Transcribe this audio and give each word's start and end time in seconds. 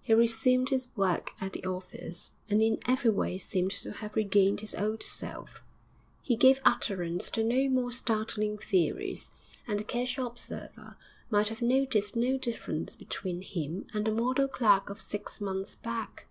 He 0.00 0.14
resumed 0.14 0.70
his 0.70 0.88
work 0.96 1.32
at 1.38 1.52
the 1.52 1.62
office, 1.66 2.32
and 2.48 2.62
in 2.62 2.78
every 2.86 3.10
way 3.10 3.36
seemed 3.36 3.72
to 3.72 3.92
have 3.92 4.16
regained 4.16 4.60
his 4.60 4.74
old 4.74 5.02
self. 5.02 5.60
He 6.22 6.34
gave 6.34 6.62
utterance 6.64 7.30
to 7.32 7.44
no 7.44 7.68
more 7.68 7.92
startling 7.92 8.56
theories, 8.56 9.30
and 9.68 9.78
the 9.78 9.84
casual 9.84 10.28
observer 10.28 10.96
might 11.28 11.50
have 11.50 11.60
noticed 11.60 12.16
no 12.16 12.38
difference 12.38 12.96
between 12.96 13.42
him 13.42 13.86
and 13.92 14.06
the 14.06 14.12
model 14.12 14.48
clerk 14.48 14.88
of 14.88 14.98
six 15.02 15.42
months 15.42 15.74
back. 15.76 16.26